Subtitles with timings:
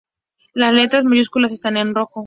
[0.55, 2.19] Las letras mayúsculas están en rojo.